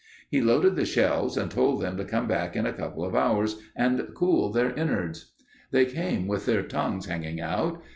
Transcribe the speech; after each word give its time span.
He 0.31 0.41
loaded 0.41 0.75
the 0.75 0.83
shelves 0.85 1.37
and 1.37 1.51
told 1.51 1.79
them 1.79 1.95
to 1.97 2.05
come 2.05 2.27
back 2.27 2.55
in 2.55 2.65
a 2.65 2.73
couple 2.73 3.05
of 3.05 3.13
hours 3.13 3.61
and 3.75 4.01
cool 4.15 4.51
their 4.51 4.73
innards. 4.73 5.33
They 5.69 5.85
came 5.85 6.25
with 6.27 6.47
their 6.47 6.63
tongues 6.63 7.05
hanging 7.05 7.39
out. 7.39 7.79